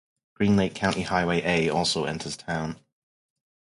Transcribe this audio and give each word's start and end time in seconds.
Green 0.33 0.55
Lake 0.55 0.73
County 0.73 1.03
Highway 1.03 1.43
A 1.43 1.69
also 1.69 2.05
enters 2.05 2.35
town. 2.35 2.79